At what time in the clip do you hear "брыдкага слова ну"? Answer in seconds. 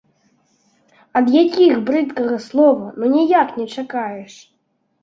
1.91-3.05